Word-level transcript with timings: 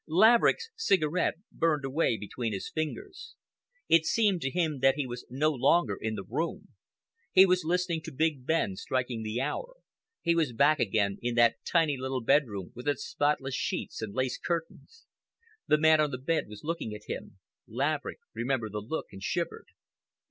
Laverick's 0.07 0.71
cigarette 0.75 1.35
burned 1.51 1.85
away 1.85 2.17
between 2.17 2.53
his 2.53 2.71
fingers. 2.73 3.35
It 3.87 4.03
seemed 4.03 4.41
to 4.41 4.49
him 4.49 4.79
that 4.79 4.95
he 4.95 5.05
was 5.05 5.27
no 5.29 5.51
longer 5.51 5.95
in 5.95 6.15
the 6.15 6.23
room. 6.23 6.69
He 7.31 7.45
was 7.45 7.63
listening 7.63 8.01
to 8.05 8.11
Big 8.11 8.43
Ben 8.43 8.75
striking 8.77 9.21
the 9.21 9.39
hour, 9.39 9.75
he 10.23 10.33
was 10.33 10.53
back 10.53 10.79
again 10.79 11.19
in 11.21 11.35
that 11.35 11.63
tiny 11.71 11.97
little 11.97 12.23
bedroom 12.23 12.71
with 12.73 12.87
its 12.87 13.05
spotless 13.05 13.53
sheets 13.53 14.01
and 14.01 14.11
lace 14.15 14.39
curtains. 14.39 15.05
The 15.67 15.77
man 15.77 16.01
on 16.01 16.09
the 16.09 16.17
bed 16.17 16.47
was 16.47 16.63
looking 16.63 16.95
at 16.95 17.05
him. 17.07 17.37
Laverick 17.67 18.21
remembered 18.33 18.71
the 18.71 18.81
look 18.81 19.05
and 19.11 19.21
shivered. 19.21 19.67